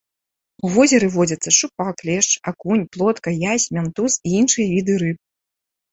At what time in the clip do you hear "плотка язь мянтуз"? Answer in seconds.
2.97-4.11